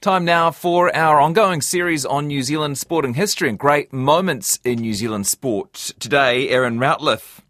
[0.00, 4.78] Time now for our ongoing series on New Zealand sporting history and great moments in
[4.78, 5.92] New Zealand sport.
[5.98, 7.40] Today, Erin Routliffe,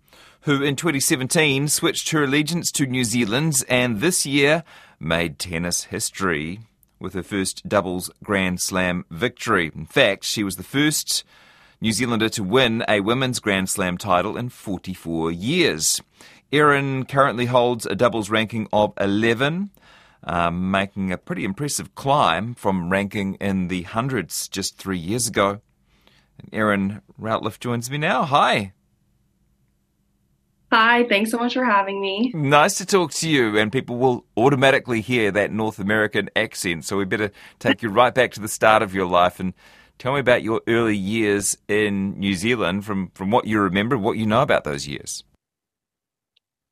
[0.43, 4.65] who in 2017 switched her allegiance to New Zealand's and this year
[4.99, 6.61] made tennis history
[6.99, 9.71] with her first doubles Grand Slam victory.
[9.75, 11.25] In fact, she was the first
[11.83, 16.01] New Zealander to win a women's Grand Slam title in 44 years.
[16.51, 19.69] Erin currently holds a doubles ranking of 11
[20.25, 25.61] um, making a pretty impressive climb from ranking in the hundreds just three years ago.
[26.39, 28.25] And Erin Routliffe joins me now.
[28.25, 28.73] Hi.
[30.71, 32.31] Hi, thanks so much for having me.
[32.35, 36.99] Nice to talk to you, and people will automatically hear that North American accent, so
[36.99, 39.55] we better take you right back to the start of your life and
[39.97, 44.19] tell me about your early years in New Zealand from, from what you remember, what
[44.19, 45.25] you know about those years.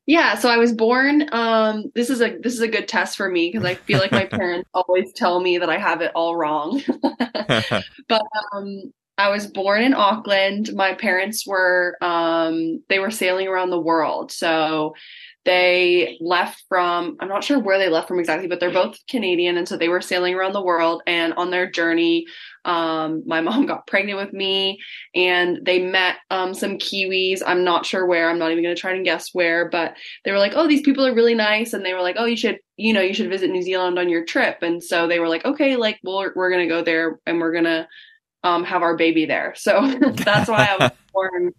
[0.07, 1.29] Yeah, so I was born.
[1.33, 4.13] Um, this is a this is a good test for me because I feel like
[4.13, 6.81] my parents always tell me that I have it all wrong.
[8.09, 8.23] but
[8.55, 10.73] um, I was born in Auckland.
[10.75, 14.95] My parents were um, they were sailing around the world, so
[15.47, 19.57] they left from i'm not sure where they left from exactly but they're both canadian
[19.57, 22.27] and so they were sailing around the world and on their journey
[22.67, 24.79] um, my mom got pregnant with me
[25.15, 28.81] and they met um, some kiwis i'm not sure where i'm not even going to
[28.81, 31.85] try and guess where but they were like oh these people are really nice and
[31.85, 34.25] they were like oh you should you know you should visit new zealand on your
[34.25, 37.19] trip and so they were like okay like well we're, we're going to go there
[37.27, 37.87] and we're going to
[38.45, 41.53] um, have our baby there so that's why i was born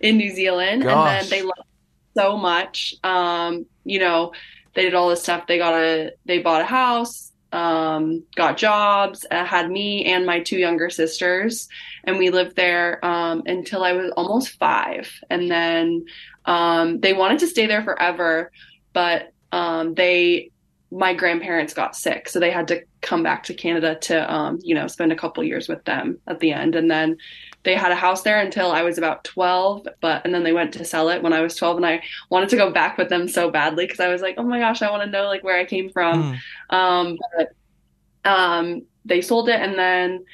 [0.00, 1.22] in new zealand Gosh.
[1.22, 1.66] and then they left
[2.14, 2.94] so much.
[3.02, 4.32] Um, you know,
[4.74, 5.46] they did all this stuff.
[5.46, 10.40] They got a, they bought a house, um, got jobs, uh, had me and my
[10.40, 11.68] two younger sisters,
[12.04, 15.12] and we lived there um, until I was almost five.
[15.28, 16.06] And then
[16.44, 18.52] um, they wanted to stay there forever,
[18.92, 20.50] but um, they,
[20.90, 24.74] my grandparents got sick, so they had to come back to Canada to, um, you
[24.74, 26.74] know, spend a couple years with them at the end.
[26.74, 27.16] And then
[27.62, 30.72] they had a house there until I was about 12, but and then they went
[30.74, 33.28] to sell it when I was 12 and I wanted to go back with them
[33.28, 35.58] so badly because I was like, "Oh my gosh, I want to know like where
[35.58, 36.38] I came from."
[36.70, 36.74] Mm.
[36.74, 40.24] Um but um they sold it and then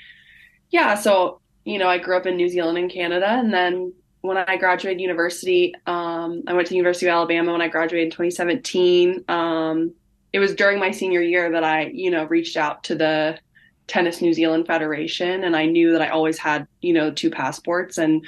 [0.70, 3.92] yeah, so you know, I grew up in New Zealand and Canada and then
[4.26, 8.06] when I graduated university, um, I went to the University of Alabama when I graduated
[8.06, 9.25] in 2017.
[9.28, 9.94] Um,
[10.32, 13.38] it was during my senior year that I, you know, reached out to the
[13.86, 17.98] Tennis New Zealand Federation, and I knew that I always had you know two passports,
[17.98, 18.24] and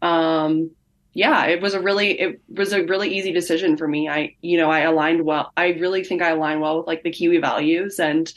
[0.00, 0.70] um,
[1.14, 4.08] yeah, it was a really it was a really easy decision for me.
[4.08, 5.52] I you know I aligned well.
[5.56, 8.32] I really think I aligned well with like the Kiwi values, and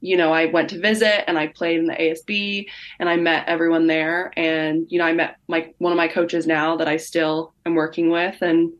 [0.00, 2.66] you know I went to visit and I played in the ASB,
[3.00, 6.46] and I met everyone there, and you know I met like one of my coaches
[6.46, 8.72] now that I still am working with, and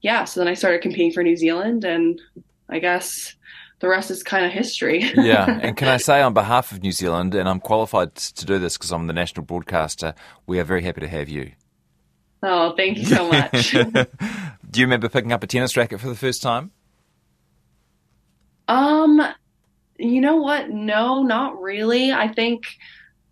[0.00, 2.20] yeah, so then I started competing for New Zealand, and
[2.68, 3.36] I guess
[3.80, 5.10] the rest is kind of history.
[5.16, 8.58] yeah, and can I say on behalf of New Zealand, and I'm qualified to do
[8.58, 10.14] this because I'm the national broadcaster,
[10.46, 11.52] we are very happy to have you.
[12.42, 13.72] Oh, thank you so much.
[14.70, 16.70] do you remember picking up a tennis racket for the first time?
[18.68, 19.22] Um,
[19.98, 20.70] you know what?
[20.70, 22.12] No, not really.
[22.12, 22.64] I think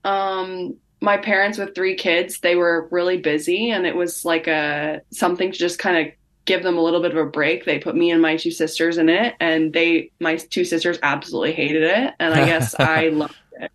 [0.04, 5.02] um my parents with three kids, they were really busy and it was like a
[5.12, 7.64] something to just kind of give them a little bit of a break.
[7.64, 11.52] They put me and my two sisters in it, and they, my two sisters, absolutely
[11.52, 13.70] hated it, and I guess I loved it.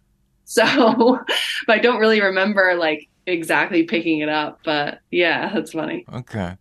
[0.45, 1.19] So,
[1.67, 4.59] but I don't really remember like exactly picking it up.
[4.63, 6.05] But yeah, that's funny.
[6.13, 6.57] Okay.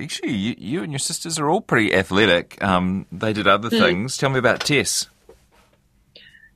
[0.00, 2.62] Actually, you, you and your sisters are all pretty athletic.
[2.62, 3.78] Um, they did other mm.
[3.78, 4.16] things.
[4.16, 5.08] Tell me about Tess.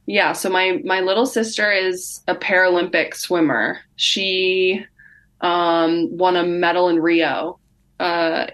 [0.06, 3.80] Yeah, so my my little sister is a Paralympic swimmer.
[3.96, 4.84] She
[5.40, 7.58] um, won a medal in Rio
[8.00, 8.46] uh,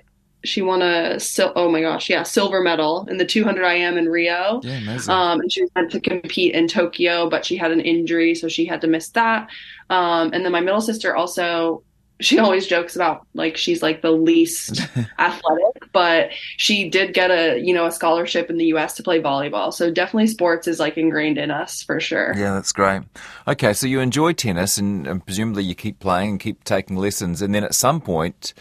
[0.45, 4.09] she won a sil- oh my gosh yeah silver medal in the 200 IM in
[4.09, 4.61] Rio.
[4.63, 5.13] Yeah, amazing.
[5.13, 8.49] Um, and she was meant to compete in Tokyo, but she had an injury, so
[8.49, 9.49] she had to miss that.
[9.91, 11.83] Um, and then my middle sister also
[12.21, 14.81] she always jokes about like she's like the least
[15.19, 18.95] athletic, but she did get a you know a scholarship in the U.S.
[18.95, 19.73] to play volleyball.
[19.73, 22.35] So definitely sports is like ingrained in us for sure.
[22.37, 23.03] Yeah, that's great.
[23.47, 27.43] Okay, so you enjoy tennis, and, and presumably you keep playing and keep taking lessons,
[27.43, 28.55] and then at some point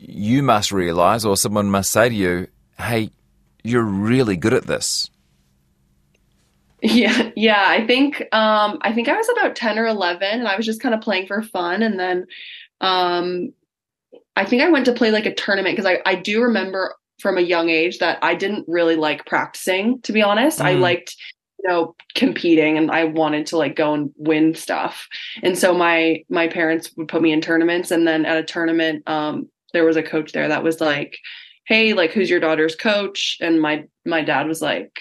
[0.00, 2.48] you must realize, or someone must say to you,
[2.78, 3.10] hey,
[3.62, 5.10] you're really good at this.
[6.82, 7.62] Yeah, yeah.
[7.66, 10.80] I think um, I think I was about ten or eleven, and I was just
[10.80, 11.82] kind of playing for fun.
[11.82, 12.26] And then
[12.80, 13.52] um,
[14.34, 17.36] I think I went to play like a tournament because I I do remember from
[17.36, 20.00] a young age that I didn't really like practicing.
[20.02, 20.64] To be honest, mm.
[20.64, 21.16] I liked
[21.62, 25.06] you know competing and i wanted to like go and win stuff
[25.42, 29.02] and so my my parents would put me in tournaments and then at a tournament
[29.06, 31.18] um there was a coach there that was like,
[31.66, 35.00] "Hey, like who's your daughter's coach?" And my my dad was like,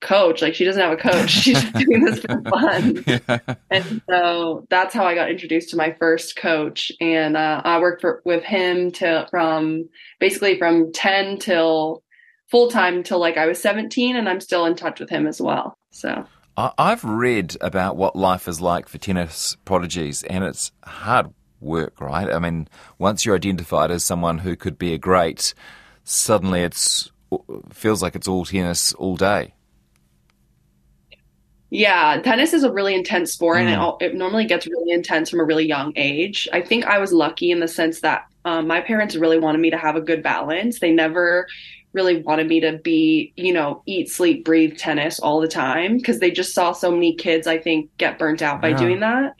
[0.00, 0.42] coach.
[0.42, 1.30] Like she doesn't have a coach.
[1.30, 3.04] She's doing this for fun.
[3.06, 3.38] Yeah.
[3.70, 6.92] And so that's how I got introduced to my first coach.
[7.00, 9.88] And uh, I worked for, with him till from
[10.20, 12.02] basically from 10 till
[12.50, 15.40] full time till like I was 17 and I'm still in touch with him as
[15.40, 15.76] well.
[15.90, 16.24] So
[16.56, 22.32] I've read about what life is like for tennis prodigies and it's hard work, right?
[22.32, 22.68] I mean,
[22.98, 25.54] once you're identified as someone who could be a great,
[26.04, 27.10] suddenly it's
[27.72, 29.54] feels like it's all tennis all day.
[31.70, 33.60] Yeah, tennis is a really intense sport, mm.
[33.60, 34.02] and it, mm.
[34.02, 36.48] it, normally gets really intense from a really young age.
[36.52, 39.70] I think I was lucky in the sense that um, my parents really wanted me
[39.70, 40.80] to have a good balance.
[40.80, 41.46] They never
[41.92, 46.20] really wanted me to be, you know, eat, sleep, breathe tennis all the time because
[46.20, 48.78] they just saw so many kids, I think, get burnt out by yeah.
[48.78, 49.34] doing that.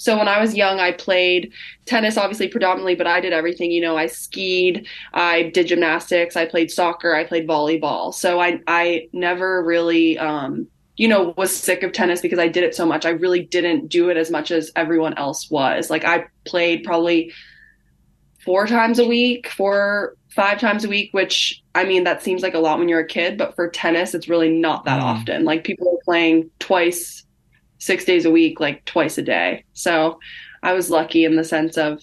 [0.00, 1.52] So when I was young, I played
[1.84, 3.70] tennis, obviously predominantly, but I did everything.
[3.70, 8.14] You know, I skied, I did gymnastics, I played soccer, I played volleyball.
[8.14, 12.64] So I I never really um, you know, was sick of tennis because I did
[12.64, 13.04] it so much.
[13.04, 15.90] I really didn't do it as much as everyone else was.
[15.90, 17.34] Like I played probably
[18.42, 22.54] four times a week, four five times a week, which I mean, that seems like
[22.54, 25.04] a lot when you're a kid, but for tennis, it's really not that mm.
[25.04, 25.44] often.
[25.44, 27.24] Like people are playing twice,
[27.80, 29.64] six days a week, like twice a day.
[29.72, 30.20] So
[30.62, 32.00] I was lucky in the sense of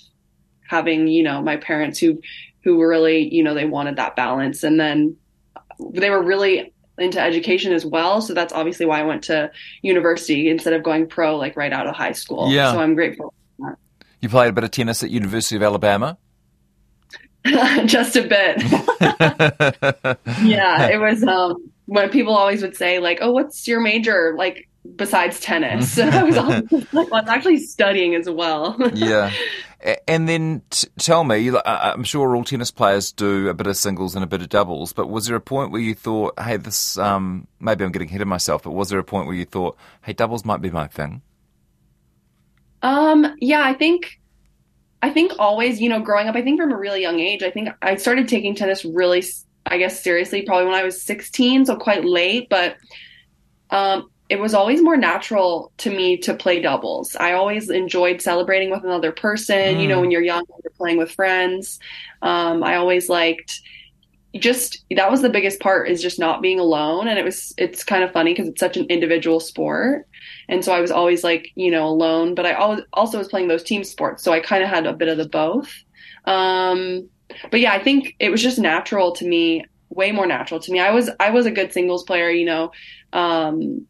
[0.68, 2.19] having, you know, my parents who,
[2.63, 4.63] who were really, you know, they wanted that balance.
[4.63, 5.15] And then
[5.94, 8.21] they were really into education as well.
[8.21, 9.51] So that's obviously why I went to
[9.83, 12.51] university instead of going pro like right out of high school.
[12.51, 12.73] Yeah.
[12.73, 13.33] So I'm grateful.
[14.19, 16.18] You played a bit of tennis at University of Alabama?
[17.85, 18.63] just a bit.
[20.44, 24.68] yeah, it was um when people always would say like, "Oh, what's your major?" like
[24.95, 25.98] besides tennis.
[26.00, 26.36] I was
[26.94, 28.75] well, I was actually studying as well.
[28.94, 29.31] yeah.
[30.07, 34.16] And then t- tell me, I'm sure all tennis players do a bit of singles
[34.16, 36.98] and a bit of doubles, but was there a point where you thought, hey, this,
[36.98, 39.78] um, maybe I'm getting ahead of myself, but was there a point where you thought,
[40.01, 41.22] hey, doubles might be my thing?
[42.81, 44.19] Um, yeah, I think
[45.01, 47.51] I think always, you know, growing up, I think from a really young age, I
[47.51, 49.24] think I started taking tennis really,
[49.66, 52.78] I guess, seriously, probably when I was 16, so quite late, but
[53.69, 57.15] um, it was always more natural to me to play doubles.
[57.15, 59.77] I always enjoyed celebrating with another person.
[59.77, 59.81] Mm.
[59.81, 60.01] You know, mm.
[60.01, 61.79] when you're young, you're playing with friends.
[62.21, 63.62] Um, I always liked
[64.35, 67.83] just that was the biggest part is just not being alone and it was it's
[67.83, 70.06] kind of funny because it's such an individual sport
[70.50, 72.53] and so i was always like you know alone but i
[72.94, 75.27] also was playing those team sports so i kind of had a bit of the
[75.27, 75.71] both
[76.25, 77.09] um
[77.50, 80.80] but yeah i think it was just natural to me way more natural to me
[80.80, 82.69] i was i was a good singles player you know
[83.13, 83.88] um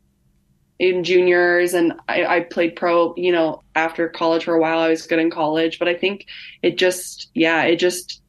[0.80, 4.90] in juniors and I, I played pro you know after college for a while i
[4.90, 6.28] was good in college but i think
[6.62, 8.22] it just yeah it just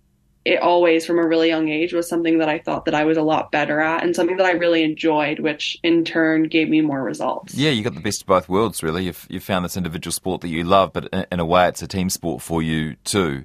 [0.48, 3.18] it always from a really young age was something that I thought that I was
[3.18, 6.80] a lot better at and something that I really enjoyed, which in turn gave me
[6.80, 7.54] more results.
[7.54, 9.04] Yeah, you got the best of both worlds, really.
[9.04, 11.82] You've, you found this individual sport that you love, but in, in a way, it's
[11.82, 13.44] a team sport for you too.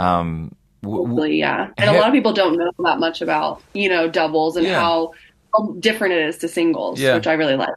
[0.00, 1.70] Um, Hopefully, yeah.
[1.78, 4.80] And a lot of people don't know that much about, you know, doubles and yeah.
[4.80, 5.12] how,
[5.54, 7.14] how, different it is to singles, yeah.
[7.14, 7.74] which I really like.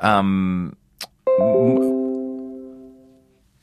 [0.00, 0.76] Um,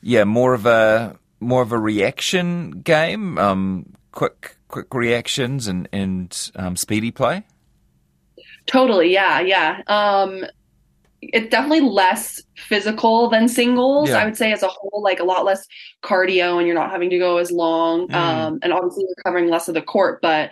[0.02, 3.38] yeah, more of a more of a reaction game.
[3.38, 7.44] Um, quick quick reactions and and um, speedy play?
[8.66, 9.82] Totally, yeah, yeah.
[9.86, 10.44] Um,
[11.20, 14.08] it's definitely less physical than singles.
[14.08, 14.18] Yeah.
[14.18, 15.66] I would say as a whole, like a lot less
[16.02, 18.08] cardio, and you're not having to go as long.
[18.08, 18.14] Mm.
[18.14, 20.50] Um, and obviously you're covering less of the court, but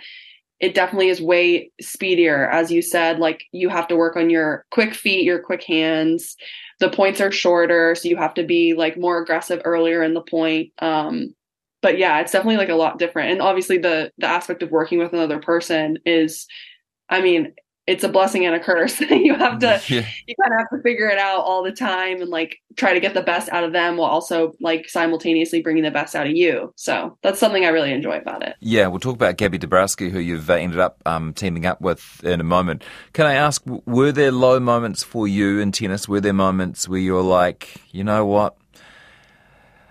[0.61, 3.19] it definitely is way speedier, as you said.
[3.19, 6.37] Like you have to work on your quick feet, your quick hands.
[6.81, 10.23] The points are shorter, so you have to be like more aggressive earlier in the
[10.23, 10.73] point.
[10.79, 11.35] Um,
[11.83, 13.33] but yeah, it's definitely like a lot different.
[13.33, 16.47] And obviously the the aspect of working with another person is
[17.09, 17.55] I mean,
[17.87, 19.01] it's a blessing and a curse.
[19.11, 20.07] you have to yeah.
[20.27, 23.01] you kind of have to figure it out all the time and like try to
[23.01, 26.33] get the best out of them while also like simultaneously bringing the best out of
[26.33, 26.73] you.
[26.77, 28.57] So that's something I really enjoy about it.
[28.61, 32.23] Yeah, we'll talk about Gabby Dabrowski, who you've uh, ended up um, teaming up with
[32.25, 32.83] in a moment.
[33.13, 36.09] Can I ask, were there low moments for you in tennis?
[36.09, 38.57] Were there moments where you're like, you know what?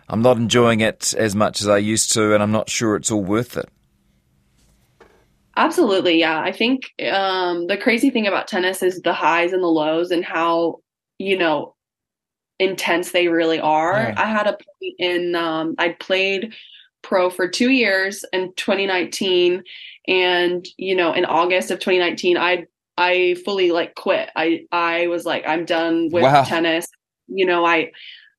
[0.07, 3.09] I'm not enjoying it as much as I used to, and I'm not sure it's
[3.09, 3.69] all worth it.
[5.57, 6.41] Absolutely, yeah.
[6.41, 10.23] I think um, the crazy thing about tennis is the highs and the lows, and
[10.23, 10.79] how
[11.17, 11.75] you know
[12.59, 13.93] intense they really are.
[13.93, 14.15] Yeah.
[14.17, 16.53] I had a point in um, I played
[17.03, 19.63] pro for two years in 2019,
[20.07, 22.65] and you know in August of 2019, I
[22.97, 24.29] I fully like quit.
[24.35, 26.43] I I was like I'm done with wow.
[26.43, 26.87] tennis.
[27.27, 27.91] You know I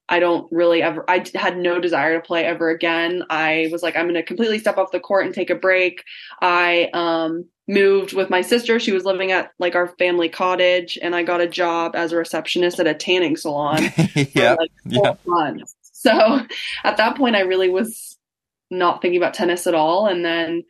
[0.08, 3.24] I don't really ever, I had no desire to play ever again.
[3.28, 6.04] I was like, I'm going to completely step off the court and take a break.
[6.40, 8.78] I, um, moved with my sister.
[8.78, 12.16] She was living at like our family cottage, and I got a job as a
[12.16, 13.82] receptionist at a tanning salon
[14.14, 15.00] yeah, for like yeah.
[15.00, 15.74] four months.
[15.92, 16.40] So
[16.84, 18.16] at that point, I really was
[18.70, 20.06] not thinking about tennis at all.
[20.06, 20.64] And then,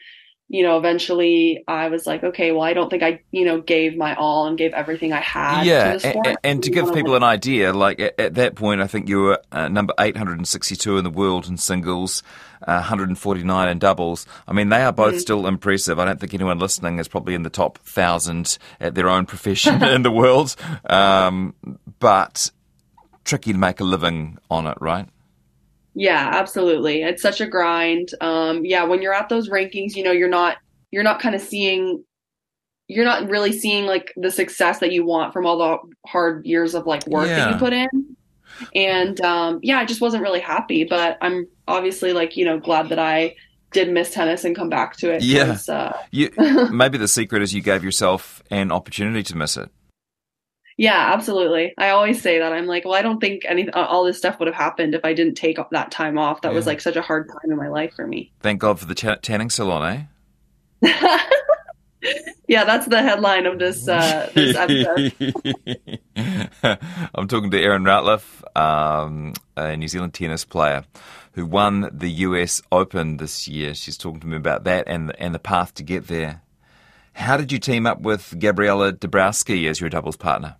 [0.48, 3.96] you know, eventually I was like, okay, well, I don't think I, you know, gave
[3.96, 5.62] my all and gave everything I had.
[5.64, 8.80] to Yeah, the and, and to give people an idea, like at, at that point,
[8.80, 12.22] I think you were uh, number 862 in the world in singles,
[12.62, 14.24] uh, 149 in doubles.
[14.46, 15.18] I mean, they are both Mm-hmm.
[15.18, 15.98] still impressive.
[15.98, 19.82] I don't think anyone listening is probably in the top thousand at their own profession
[19.96, 20.54] in the world,
[20.88, 21.54] um,
[21.98, 22.50] but
[23.24, 25.08] tricky to make a living on it, right?
[25.98, 27.02] Yeah, absolutely.
[27.02, 28.10] It's such a grind.
[28.20, 30.58] Um, yeah, when you're at those rankings, you know, you're not
[30.90, 32.04] you're not kind of seeing
[32.86, 36.74] you're not really seeing like the success that you want from all the hard years
[36.74, 38.16] of like work that you put in.
[38.74, 42.90] And um, yeah, I just wasn't really happy, but I'm obviously like, you know, glad
[42.90, 43.34] that I
[43.72, 45.22] did miss tennis and come back to it.
[45.22, 45.58] Yeah.
[45.68, 46.30] Uh, You,
[46.70, 49.70] maybe the secret is you gave yourself an opportunity to miss it.
[50.78, 51.72] Yeah, absolutely.
[51.78, 52.52] I always say that.
[52.52, 55.14] I'm like, well, I don't think any all this stuff would have happened if I
[55.14, 56.42] didn't take that time off.
[56.42, 58.30] That was like such a hard time in my life for me.
[58.40, 60.06] Thank God for the ta- tanning salon,
[60.82, 61.18] eh?
[62.48, 65.14] yeah, that's the headline of this uh, this episode.
[67.14, 70.84] I'm talking to Erin Routliffe, um, a New Zealand tennis player
[71.32, 73.74] who won the US Open this year.
[73.74, 76.42] She's talking to me about that and and the path to get there.
[77.14, 80.56] How did you team up with Gabriela Dabrowski as your doubles partner?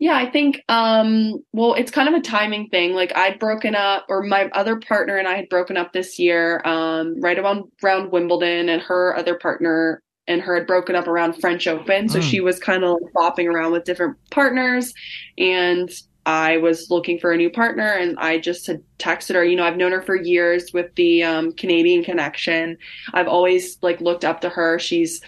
[0.00, 2.92] Yeah, I think um well it's kind of a timing thing.
[2.92, 6.60] Like I'd broken up or my other partner and I had broken up this year
[6.64, 11.40] um right around around Wimbledon and her other partner and her had broken up around
[11.40, 12.08] French Open.
[12.08, 12.22] So Mm.
[12.22, 14.92] she was kind of like bopping around with different partners
[15.36, 15.90] and
[16.26, 19.64] I was looking for a new partner and I just had texted her, you know,
[19.64, 22.76] I've known her for years with the um Canadian connection.
[23.14, 24.78] I've always like looked up to her.
[24.78, 25.20] She's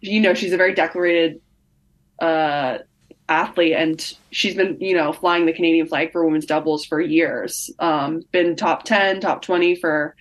[0.00, 1.40] you know, she's a very decorated
[2.20, 2.78] uh
[3.28, 7.70] athlete and she's been you know flying the canadian flag for women's doubles for years.
[7.78, 10.14] Um been top 10 top 20 for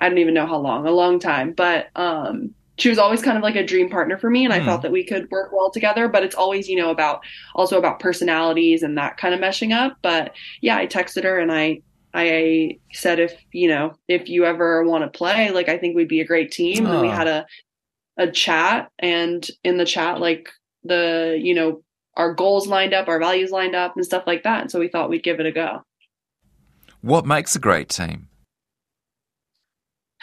[0.00, 1.52] i don't even know how long a long time.
[1.56, 4.60] But um she was always kind of like a dream partner for me and i
[4.60, 4.64] Hmm.
[4.64, 6.08] thought that we could work well together.
[6.08, 7.20] But it's always you know about
[7.54, 9.96] also about personalities and that kind of meshing up.
[10.02, 11.82] But yeah i texted her and i
[12.14, 16.08] i said if you know if you ever want to play like i think we'd
[16.08, 16.86] be a great team.
[16.86, 17.16] And we Oh.
[17.16, 17.46] had a
[18.18, 20.48] a chat and in the chat like
[20.84, 21.82] the you know
[22.16, 24.62] our goals lined up our values lined up and stuff like that.
[24.62, 25.82] And so we thought we'd give it a go.
[27.00, 28.28] What makes a great team?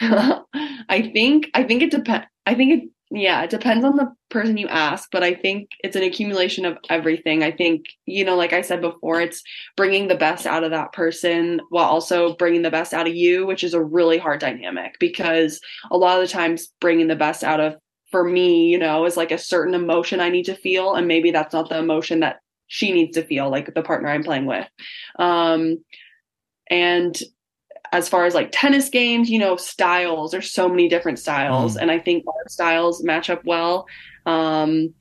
[0.00, 4.56] i think i think it depends i think it yeah it depends on the person
[4.56, 7.42] you ask but i think it's an accumulation of everything.
[7.42, 9.42] I think you know like i said before it's
[9.76, 13.46] bringing the best out of that person while also bringing the best out of you
[13.46, 17.44] which is a really hard dynamic because a lot of the times bringing the best
[17.44, 17.76] out of
[18.10, 21.30] for me you know is like a certain emotion i need to feel and maybe
[21.30, 24.68] that's not the emotion that she needs to feel like the partner i'm playing with
[25.18, 25.78] um
[26.70, 27.22] and
[27.92, 31.76] as far as like tennis games, you know, styles, there's so many different styles.
[31.76, 31.82] Mm.
[31.82, 33.86] And I think our styles match up well.
[34.26, 34.94] Um,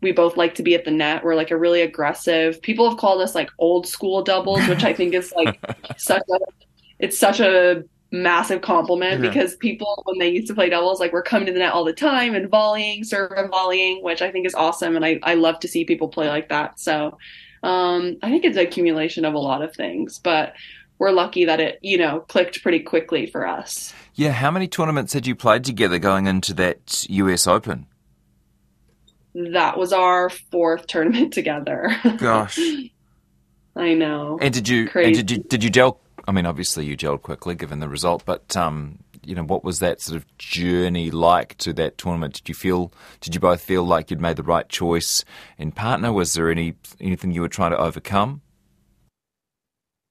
[0.00, 1.24] we both like to be at the net.
[1.24, 2.62] We're like a really aggressive.
[2.62, 5.58] People have called us like old school doubles, which I think is like
[5.96, 6.38] such a,
[7.00, 11.22] it's such a massive compliment because people, when they used to play doubles, like we're
[11.22, 14.46] coming to the net all the time and volleying, serve and volleying, which I think
[14.46, 14.96] is awesome.
[14.96, 16.80] And I, I love to see people play like that.
[16.80, 17.18] So,
[17.62, 20.54] um, I think it's an accumulation of a lot of things, but
[20.98, 23.92] we're lucky that it, you know, clicked pretty quickly for us.
[24.14, 27.86] Yeah, how many tournaments had you played together going into that US Open?
[29.34, 31.94] That was our fourth tournament together.
[32.16, 32.58] Gosh.
[33.76, 34.38] I know.
[34.40, 36.00] And did you and did you did you gel?
[36.28, 39.78] I mean, obviously you gelled quickly given the result, but um, you know, what was
[39.78, 42.34] that sort of journey like to that tournament?
[42.34, 42.92] Did you feel?
[43.20, 45.24] Did you both feel like you'd made the right choice
[45.56, 46.12] in partner?
[46.12, 48.42] Was there any anything you were trying to overcome?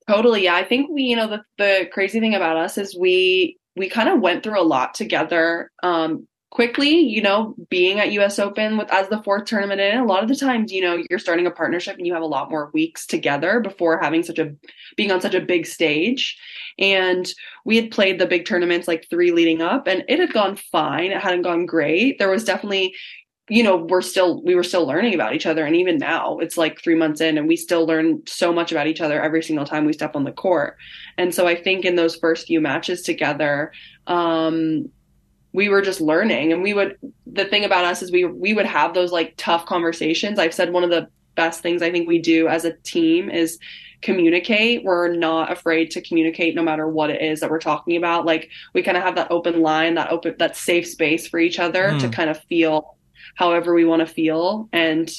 [0.09, 0.45] Totally.
[0.45, 0.55] Yeah.
[0.55, 4.09] I think we, you know, the, the crazy thing about us is we, we kind
[4.09, 5.69] of went through a lot together.
[5.83, 10.03] Um, quickly, you know, being at US Open with as the fourth tournament in, a
[10.03, 12.49] lot of the times, you know, you're starting a partnership and you have a lot
[12.49, 14.55] more weeks together before having such a
[14.95, 16.35] being on such a big stage.
[16.79, 17.31] And
[17.63, 21.11] we had played the big tournaments like three leading up and it had gone fine.
[21.11, 22.17] It hadn't gone great.
[22.17, 22.95] There was definitely
[23.49, 26.57] you know we're still we were still learning about each other and even now it's
[26.57, 29.65] like 3 months in and we still learn so much about each other every single
[29.65, 30.75] time we step on the court
[31.17, 33.71] and so i think in those first few matches together
[34.07, 34.89] um
[35.53, 38.65] we were just learning and we would the thing about us is we we would
[38.65, 42.19] have those like tough conversations i've said one of the best things i think we
[42.19, 43.57] do as a team is
[44.01, 44.83] communicate.
[44.83, 48.25] We're not afraid to communicate no matter what it is that we're talking about.
[48.25, 51.59] Like we kind of have that open line, that open that safe space for each
[51.59, 51.99] other mm.
[52.01, 52.95] to kind of feel
[53.35, 55.11] however we want to feel and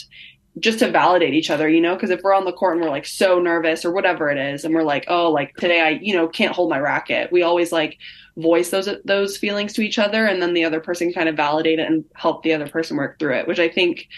[0.61, 2.91] just to validate each other, you know, because if we're on the court and we're
[2.91, 6.15] like so nervous or whatever it is, and we're like, oh, like today I, you
[6.15, 7.33] know, can't hold my racket.
[7.33, 7.99] We always like
[8.37, 11.79] voice those those feelings to each other, and then the other person kind of validate
[11.79, 14.09] it and help the other person work through it, which I think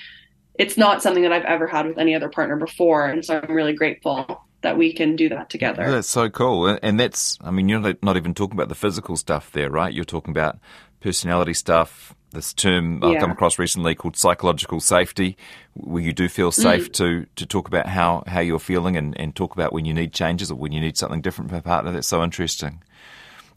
[0.55, 3.55] it's not something that I've ever had with any other partner before, and so I'm
[3.55, 5.91] really grateful that we can do that together.
[5.91, 9.51] That's so cool, and that's I mean, you're not even talking about the physical stuff
[9.53, 9.93] there, right?
[9.93, 10.59] You're talking about
[11.01, 12.15] personality stuff.
[12.33, 15.37] This term I've come across recently called psychological safety,
[15.75, 16.93] where you do feel safe mm.
[16.95, 20.13] to to talk about how, how you're feeling and, and talk about when you need
[20.13, 21.91] changes or when you need something different from a partner.
[21.91, 22.83] That's so interesting.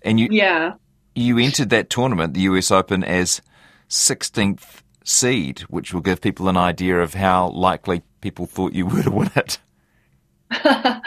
[0.01, 0.73] And you yeah
[1.15, 3.41] you entered that tournament, the US Open, as
[3.89, 9.03] 16th seed, which will give people an idea of how likely people thought you were
[9.03, 9.59] to win it.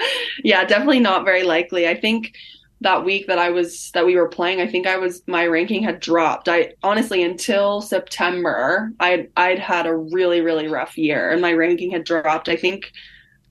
[0.45, 1.89] yeah, definitely not very likely.
[1.89, 2.37] I think
[2.83, 5.83] that week that I was that we were playing, I think I was my ranking
[5.83, 6.49] had dropped.
[6.49, 11.91] I honestly until September, I'd I'd had a really really rough year, and my ranking
[11.91, 12.49] had dropped.
[12.49, 12.93] I think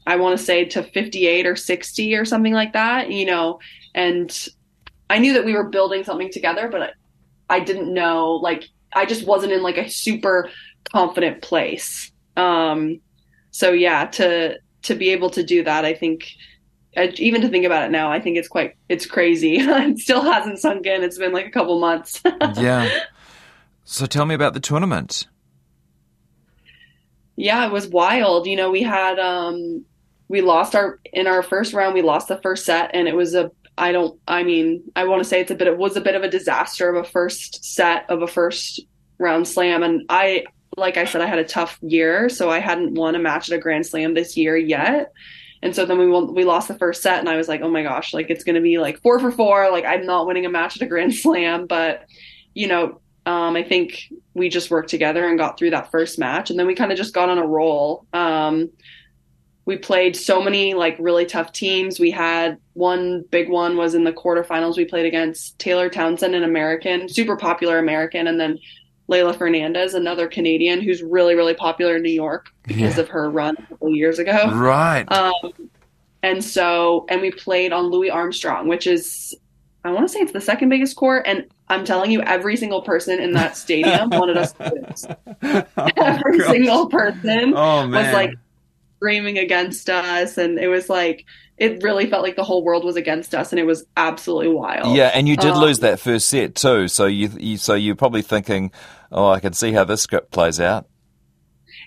[0.06, 3.12] I want to say to 58 or 60 or something like that.
[3.12, 3.60] You know,
[3.96, 4.48] and
[5.10, 6.92] I knew that we were building something together, but I,
[7.50, 10.50] I didn't know like I just wasn't in like a super
[10.92, 12.12] confident place.
[12.38, 13.02] Um,
[13.50, 16.30] so yeah, to to be able to do that, I think
[16.98, 19.58] even to think about it now, I think it's quite it's crazy.
[19.60, 21.04] it still hasn't sunk in.
[21.04, 22.22] It's been like a couple months.
[22.58, 22.90] yeah.
[23.84, 25.28] So tell me about the tournament.
[27.36, 28.48] Yeah, it was wild.
[28.48, 29.86] You know, we had um
[30.28, 33.36] we lost our in our first round, we lost the first set and it was
[33.36, 36.02] a I don't I mean, I want to say it's a bit it was a
[36.02, 38.80] bit of a disaster of a first set of a first
[39.20, 40.46] round slam and I
[40.78, 43.58] like I said I had a tough year, so I hadn't won a match at
[43.58, 45.12] a grand slam this year yet.
[45.66, 47.70] And so then we won, we lost the first set and I was like, "Oh
[47.70, 50.46] my gosh, like it's going to be like 4 for 4, like I'm not winning
[50.46, 52.06] a match at a grand slam." But
[52.54, 56.52] you know, um, I think we just worked together and got through that first match
[56.52, 58.06] and then we kind of just got on a roll.
[58.14, 58.70] Um,
[59.66, 62.00] we played so many like really tough teams.
[62.00, 64.78] We had one big one was in the quarterfinals.
[64.78, 68.60] We played against Taylor Townsend, an American, super popular American, and then
[69.10, 73.02] Leylah Fernandez, another Canadian who's really, really popular in New York because yeah.
[73.02, 74.50] of her run a couple years ago.
[74.52, 75.06] Right.
[75.12, 75.70] Um,
[76.24, 79.36] and so, and we played on Louis Armstrong, which is,
[79.84, 81.24] I want to say it's the second biggest court.
[81.28, 85.06] And I'm telling you, every single person in that stadium wanted us to lose.
[85.78, 86.50] oh, every gosh.
[86.50, 88.32] single person oh, was like,
[88.98, 91.26] screaming against us and it was like
[91.58, 94.96] it really felt like the whole world was against us and it was absolutely wild.
[94.96, 96.88] Yeah and you did um, lose that first set too.
[96.88, 98.72] So you, you so you're probably thinking
[99.12, 100.88] oh i can see how this script plays out.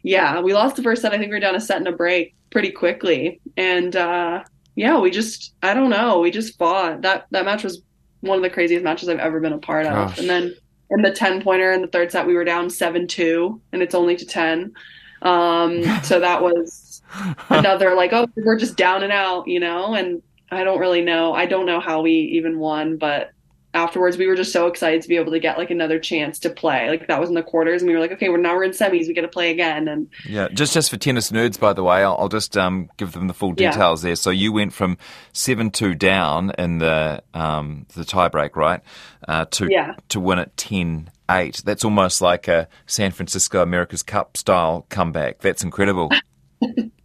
[0.02, 1.12] Yeah we lost the first set.
[1.12, 3.40] I think we were down a set and a break pretty quickly.
[3.57, 6.20] And uh yeah we just i don't know.
[6.20, 7.02] We just fought.
[7.02, 7.83] That that match was
[8.20, 9.92] one of the craziest matches i've ever been a part of.
[9.92, 10.18] Gosh.
[10.18, 10.54] and then
[10.90, 14.16] in the 10 pointer in the third set we were down 7-2 and it's only
[14.16, 14.72] to 10
[15.22, 16.88] um so that was
[17.49, 19.94] another like, oh, we're just down and out, you know?
[19.94, 21.33] And I don't really know.
[21.33, 23.33] I don't know how we even won, but
[23.75, 26.51] afterwards we were just so excited to be able to get like another chance to
[26.51, 26.88] play.
[26.88, 28.71] Like that was in the quarters, and we were like, okay, we're now we're in
[28.73, 29.07] semis.
[29.07, 29.88] We get to play again.
[29.88, 33.12] And yeah, just just for tennis nerds, by the way, I'll, I'll just um, give
[33.12, 34.09] them the full details yeah.
[34.09, 34.16] there.
[34.16, 34.97] So you went from
[35.33, 38.81] seven two down in the um, the tiebreak, right?
[39.27, 39.94] Uh, to yeah.
[40.09, 41.62] to win it ten eight.
[41.64, 45.40] That's almost like a San Francisco America's Cup style comeback.
[45.40, 46.11] That's incredible.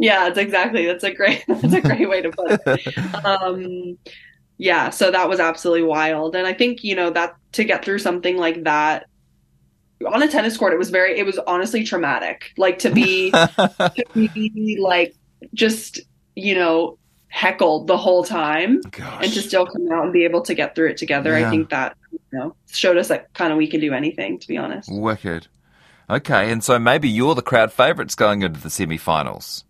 [0.00, 0.86] Yeah, it's exactly.
[0.86, 1.44] That's a great.
[1.48, 3.24] That's a great way to put it.
[3.24, 3.98] Um,
[4.56, 7.98] yeah, so that was absolutely wild, and I think you know that to get through
[7.98, 9.06] something like that
[10.06, 11.18] on a tennis court, it was very.
[11.18, 12.52] It was honestly traumatic.
[12.56, 15.14] Like to be to be like
[15.54, 16.00] just
[16.34, 19.24] you know heckled the whole time Gosh.
[19.24, 21.38] and to still come out and be able to get through it together.
[21.38, 21.46] Yeah.
[21.46, 24.38] I think that you know showed us that kind of we can do anything.
[24.38, 25.48] To be honest, wicked.
[26.08, 29.64] Okay, and so maybe you're the crowd favorites going into the semi-finals.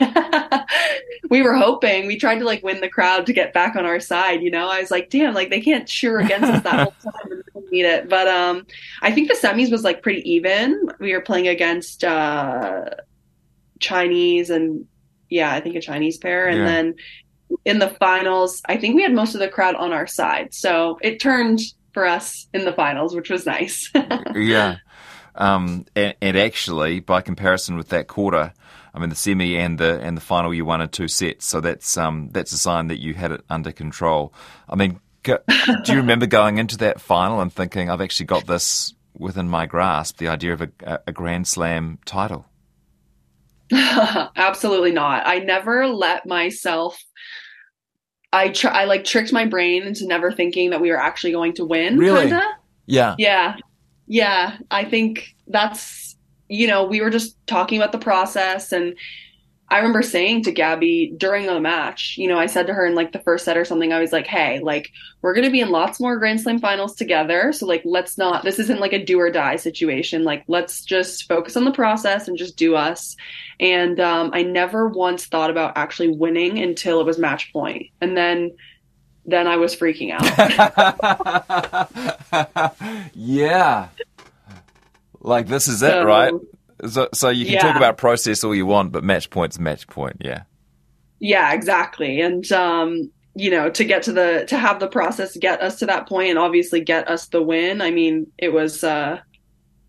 [1.30, 2.06] we were hoping.
[2.06, 4.42] We tried to like win the crowd to get back on our side.
[4.42, 7.42] You know, I was like, damn, like they can't cheer against us that whole time
[7.54, 8.08] we need it.
[8.08, 8.66] But um,
[9.00, 10.88] I think the semis was like pretty even.
[10.98, 12.90] We were playing against uh,
[13.80, 14.86] Chinese and
[15.28, 16.64] yeah, I think a Chinese pair, and yeah.
[16.66, 16.94] then
[17.64, 20.52] in the finals, I think we had most of the crowd on our side.
[20.52, 21.60] So it turned
[21.92, 23.90] for us in the finals, which was nice.
[24.34, 24.76] yeah.
[25.34, 28.52] Um, and, and, actually, by comparison with that quarter,
[28.94, 31.46] I mean the semi and the and the final, you won in two sets.
[31.46, 34.34] So that's um, that's a sign that you had it under control.
[34.68, 35.38] I mean, go,
[35.84, 39.66] do you remember going into that final and thinking, "I've actually got this within my
[39.66, 40.18] grasp"?
[40.18, 42.46] The idea of a, a Grand Slam title.
[43.72, 45.26] Absolutely not.
[45.26, 47.02] I never let myself
[48.32, 51.52] I try I like tricked my brain into never thinking that we were actually going
[51.54, 51.98] to win.
[51.98, 52.22] Really?
[52.22, 52.42] Kinda.
[52.86, 53.14] Yeah.
[53.18, 53.56] Yeah.
[54.06, 54.56] Yeah.
[54.70, 56.01] I think that's
[56.52, 58.94] you know, we were just talking about the process and
[59.72, 62.94] I remember saying to Gabby during the match, you know, I said to her in
[62.94, 64.90] like the first set or something, I was like, hey, like,
[65.22, 67.54] we're going to be in lots more Grand Slam finals together.
[67.54, 70.24] So, like, let's not, this isn't like a do or die situation.
[70.24, 73.16] Like, let's just focus on the process and just do us.
[73.60, 77.86] And um, I never once thought about actually winning until it was match point.
[78.02, 78.50] And then,
[79.24, 80.22] then I was freaking out.
[83.14, 83.88] yeah.
[85.22, 86.32] Like, this is so, it, right?
[86.88, 87.60] So, so you can yeah.
[87.60, 90.16] talk about process all you want, but match point's match point.
[90.20, 90.42] Yeah.
[91.20, 92.20] Yeah, exactly.
[92.20, 95.86] And, um, you know, to get to the, to have the process get us to
[95.86, 97.80] that point and obviously get us the win.
[97.80, 99.20] I mean, it was, uh,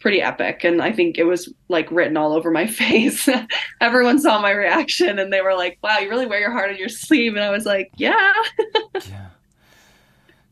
[0.04, 0.66] pretty epic.
[0.66, 3.28] And I think it was like written all over my face.
[3.82, 6.78] Everyone saw my reaction and they were like, wow, you really wear your heart on
[6.78, 7.36] your sleeve.
[7.36, 8.34] And I was like, yeah.
[9.08, 9.28] yeah.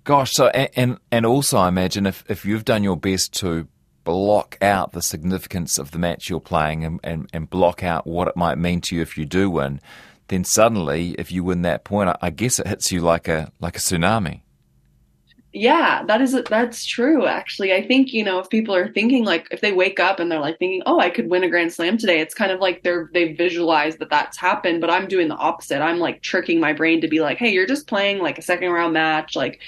[0.05, 0.31] Gosh.
[0.31, 3.67] So, and, and, and also I imagine if, if you've done your best to
[4.03, 8.27] block out the significance of the match you're playing and, and, and block out what
[8.27, 9.79] it might mean to you if you do win,
[10.27, 13.75] then suddenly, if you win that point, I guess it hits you like a like
[13.75, 14.41] a tsunami.
[15.53, 17.25] Yeah, that is that's true.
[17.25, 20.31] Actually, I think you know if people are thinking like if they wake up and
[20.31, 22.83] they're like thinking, oh, I could win a grand slam today, it's kind of like
[22.83, 24.79] they're they visualize that that's happened.
[24.79, 25.81] But I'm doing the opposite.
[25.81, 28.71] I'm like tricking my brain to be like, hey, you're just playing like a second
[28.71, 29.59] round match, like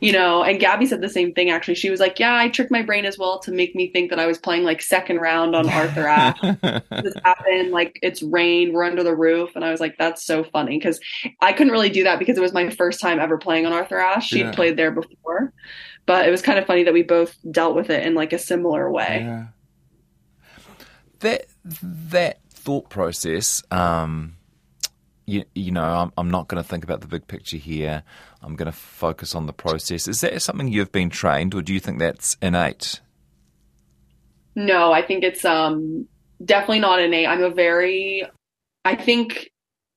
[0.00, 1.74] you know, and Gabby said the same thing actually.
[1.74, 4.18] She was like, Yeah, I tricked my brain as well to make me think that
[4.18, 6.40] I was playing like second round on Arthur Ashe.
[6.60, 9.56] this happened, like it's rain, we're under the roof.
[9.56, 11.00] And I was like, That's so funny because
[11.40, 13.98] I couldn't really do that because it was my first time ever playing on Arthur
[13.98, 14.28] Ashe.
[14.28, 14.52] She'd yeah.
[14.52, 15.52] played there before.
[16.04, 18.38] But it was kind of funny that we both dealt with it in like a
[18.38, 19.22] similar way.
[19.22, 19.46] Yeah.
[21.20, 21.46] That
[21.82, 24.36] that thought process, um,
[25.26, 28.02] you, you know, I'm, I'm not going to think about the big picture here.
[28.42, 30.08] I'm going to focus on the process.
[30.08, 33.00] Is that something you've been trained, or do you think that's innate?
[34.54, 36.06] No, I think it's um,
[36.42, 37.26] definitely not innate.
[37.26, 38.24] I'm a very,
[38.84, 39.50] I think,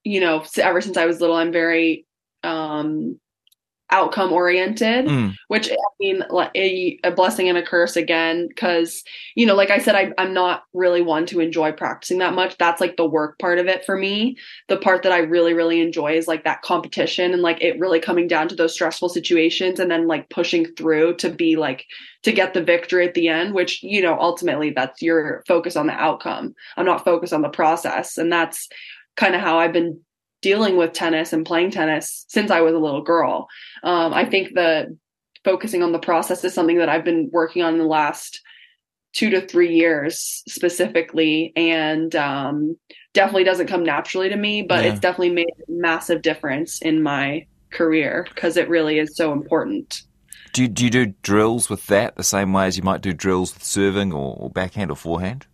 [0.04, 2.06] you know, ever since I was little, I'm very
[2.44, 3.20] um,
[3.92, 5.34] outcome oriented, mm.
[5.48, 6.24] which I mean,
[6.56, 9.04] a, a, blessing and a curse again, because,
[9.36, 12.58] you know, like I said, I, I'm not really one to enjoy practicing that much.
[12.58, 14.38] That's like the work part of it for me.
[14.68, 18.00] The part that I really, really enjoy is like that competition and like it really
[18.00, 21.86] coming down to those stressful situations and then like pushing through to be like,
[22.24, 25.88] to get the victory at the end, which, you know, ultimately that's your focus on
[25.88, 26.54] the outcome.
[26.76, 28.18] I'm not focused on the process.
[28.18, 28.68] And that's
[29.16, 30.02] kind of how I've been
[30.42, 33.48] dealing with tennis and playing tennis since I was a little girl.
[33.84, 34.98] Um, I think the
[35.44, 38.42] focusing on the process is something that I've been working on in the last
[39.14, 42.78] two to three years specifically, and um,
[43.14, 44.92] definitely doesn't come naturally to me, but yeah.
[44.92, 50.04] it's definitely made a massive difference in my career because it really is so important.
[50.54, 53.14] Do you, do you do drills with that the same way as you might do
[53.14, 55.46] drills with serving or, or backhand or forehand?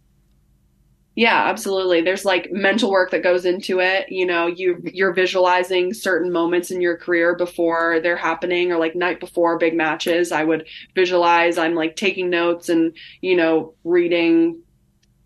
[1.15, 2.01] Yeah, absolutely.
[2.01, 4.11] There's like mental work that goes into it.
[4.11, 8.95] You know, you you're visualizing certain moments in your career before they're happening or like
[8.95, 10.33] night before big matches.
[10.33, 14.61] I would visualize I'm like taking notes and, you know, reading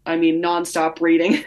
[0.05, 1.31] I mean nonstop reading.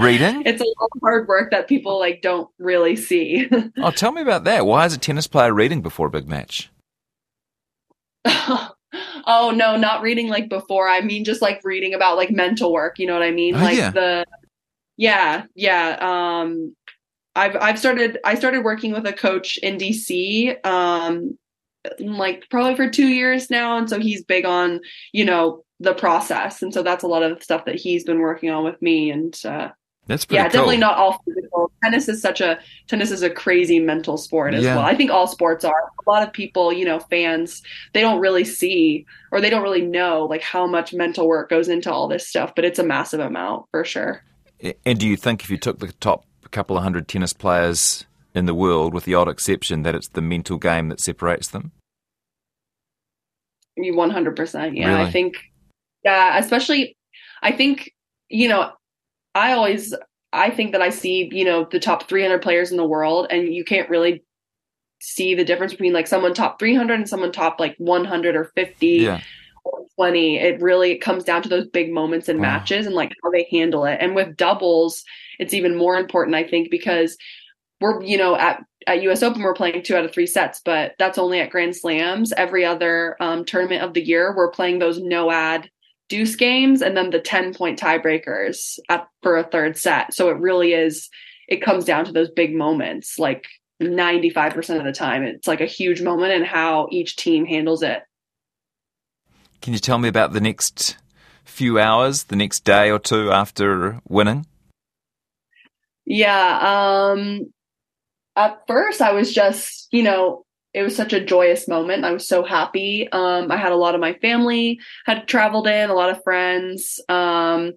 [0.00, 0.42] reading?
[0.46, 3.48] It's a lot of hard work that people like don't really see.
[3.78, 4.66] oh, tell me about that.
[4.66, 6.70] Why is a tennis player reading before a big match?
[9.26, 10.88] oh no, not reading like before.
[10.88, 13.54] I mean just like reading about like mental work, you know what I mean?
[13.54, 13.90] Oh, like yeah.
[13.90, 14.24] the
[14.96, 15.96] yeah, yeah.
[16.00, 16.74] Um
[17.36, 21.38] I've I've started I started working with a coach in DC um
[21.98, 24.80] like probably for 2 years now and so he's big on,
[25.12, 28.20] you know, the process and so that's a lot of the stuff that he's been
[28.20, 29.68] working on with me and uh
[30.06, 30.52] that's pretty yeah, cool.
[30.52, 31.72] definitely not all physical.
[31.82, 34.76] Tennis is such a tennis is a crazy mental sport as yeah.
[34.76, 34.84] well.
[34.84, 35.90] I think all sports are.
[36.06, 37.62] A lot of people, you know, fans,
[37.92, 41.68] they don't really see or they don't really know like how much mental work goes
[41.68, 44.22] into all this stuff, but it's a massive amount for sure.
[44.84, 48.46] And do you think if you took the top couple of hundred tennis players in
[48.46, 51.72] the world, with the odd exception that it's the mental game that separates them?
[53.76, 54.76] You one hundred percent.
[54.76, 55.08] Yeah, really?
[55.08, 55.34] I think.
[56.04, 56.96] Yeah, especially,
[57.42, 57.92] I think
[58.28, 58.72] you know
[59.34, 59.94] I always
[60.34, 63.54] I think that I see, you know, the top 300 players in the world and
[63.54, 64.24] you can't really
[65.00, 68.86] see the difference between like someone top 300 and someone top like 100 or 50
[68.86, 69.20] yeah.
[69.64, 70.38] or 20.
[70.38, 72.46] It really comes down to those big moments and wow.
[72.46, 73.98] matches and like how they handle it.
[74.00, 75.04] And with doubles,
[75.38, 77.16] it's even more important I think because
[77.80, 80.94] we're, you know, at at US Open we're playing 2 out of 3 sets, but
[80.98, 82.32] that's only at Grand Slams.
[82.32, 85.70] Every other um, tournament of the year we're playing those no ad
[86.14, 90.14] deuce games and then the 10 point tiebreakers at, for a third set.
[90.14, 91.08] So it really is,
[91.48, 93.18] it comes down to those big moments.
[93.18, 93.46] Like
[93.82, 98.02] 95% of the time, it's like a huge moment and how each team handles it.
[99.60, 100.98] Can you tell me about the next
[101.44, 104.46] few hours, the next day or two after winning?
[106.06, 107.10] Yeah.
[107.10, 107.52] Um,
[108.36, 112.04] at first, I was just, you know, it was such a joyous moment.
[112.04, 113.08] I was so happy.
[113.12, 117.00] Um, I had a lot of my family had traveled in, a lot of friends.
[117.08, 117.74] Um,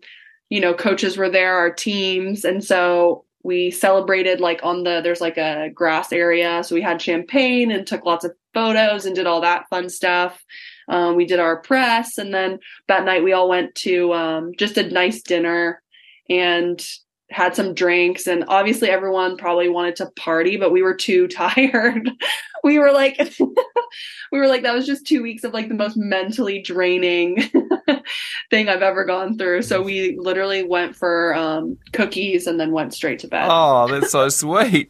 [0.50, 5.22] you know, coaches were there, our teams, and so we celebrated like on the there's
[5.22, 9.28] like a grass area, so we had champagne and took lots of photos and did
[9.28, 10.44] all that fun stuff.
[10.90, 14.78] Um, we did our press, and then that night we all went to um, just
[14.78, 15.82] a nice dinner
[16.30, 16.84] and
[17.30, 22.10] had some drinks and obviously everyone probably wanted to party but we were too tired.
[22.64, 23.18] We were like
[24.32, 27.50] we were like that was just two weeks of like the most mentally draining
[28.50, 29.62] thing i've ever gone through.
[29.62, 33.48] So we literally went for um, cookies and then went straight to bed.
[33.50, 34.90] Oh that's so sweet.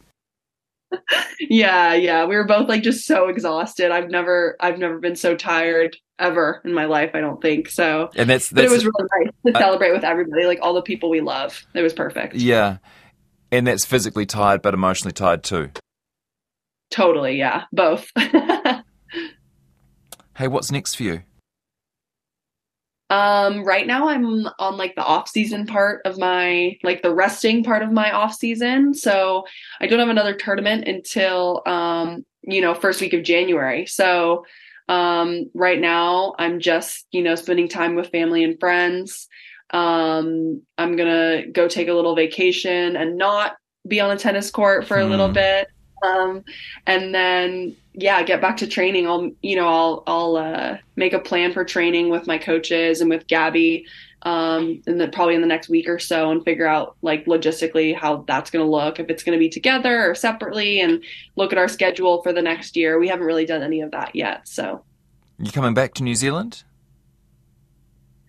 [1.40, 2.24] Yeah yeah.
[2.24, 3.90] We were both like just so exhausted.
[3.90, 7.10] I've never i've never been so tired ever in my life.
[7.14, 8.10] I don't think so.
[8.16, 10.74] And that's, that's but it was really nice to uh, celebrate with everybody, like all
[10.74, 11.66] the people we love.
[11.74, 12.34] It was perfect.
[12.34, 12.78] Yeah,
[13.50, 15.70] and that's physically tired, but emotionally tired too.
[16.90, 18.10] Totally, yeah, both.
[18.16, 18.82] hey,
[20.48, 21.22] what's next for you?
[23.10, 27.64] Um, right now I'm on like the off season part of my like the resting
[27.64, 28.92] part of my off season.
[28.92, 29.44] So
[29.80, 33.86] I don't have another tournament until um, you know, first week of January.
[33.86, 34.44] So
[34.88, 39.28] um, right now, I'm just, you know, spending time with family and friends.
[39.70, 44.50] Um, I'm going to go take a little vacation and not be on a tennis
[44.50, 45.34] court for a little hmm.
[45.34, 45.68] bit.
[46.02, 46.44] Um,
[46.86, 49.06] and then, yeah, get back to training.
[49.06, 53.10] I'll, you know, I'll, I'll, uh, make a plan for training with my coaches and
[53.10, 53.84] with Gabby,
[54.28, 57.96] um, and then probably in the next week or so and figure out like logistically
[57.96, 61.02] how that's going to look, if it's going to be together or separately and
[61.36, 62.98] look at our schedule for the next year.
[62.98, 64.46] We haven't really done any of that yet.
[64.46, 64.84] So
[65.38, 66.64] you coming back to New Zealand?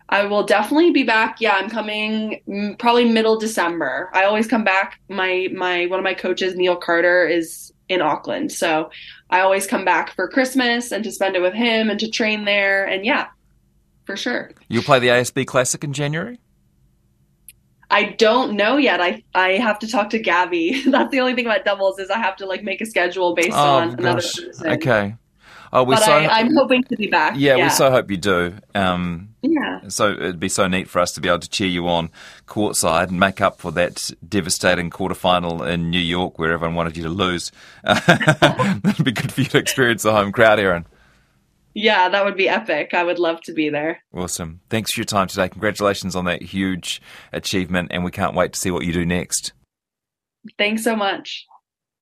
[0.08, 1.42] I will definitely be back.
[1.42, 4.10] Yeah, I'm coming mm, probably middle December.
[4.14, 5.02] I always come back.
[5.10, 8.90] My my one of my coaches, Neil Carter, is in Auckland, so
[9.30, 12.46] I always come back for Christmas and to spend it with him and to train
[12.46, 12.86] there.
[12.86, 13.28] And yeah,
[14.10, 14.50] for sure.
[14.70, 16.40] You'll play the ASB Classic in January?
[17.92, 19.00] I don't know yet.
[19.00, 20.82] I I have to talk to Gabby.
[20.88, 23.52] That's the only thing about doubles is I have to like make a schedule based
[23.52, 24.00] oh, on gosh.
[24.00, 24.68] another person.
[24.72, 25.16] Okay.
[25.72, 27.36] Oh, we but so I, am hoping to be back.
[27.38, 28.56] Yeah, yeah, we so hope you do.
[28.74, 29.82] Um, yeah.
[29.90, 32.10] So it'd be so neat for us to be able to cheer you on
[32.48, 37.04] courtside and make up for that devastating quarterfinal in New York where everyone wanted you
[37.04, 37.52] to lose.
[37.84, 40.88] That'd be good for you to experience the home crowd, Erin.
[41.82, 42.94] Yeah, that would be epic.
[42.94, 44.04] I would love to be there.
[44.14, 44.60] Awesome.
[44.70, 45.48] Thanks for your time today.
[45.48, 49.54] Congratulations on that huge achievement, and we can't wait to see what you do next.
[50.58, 51.46] Thanks so much.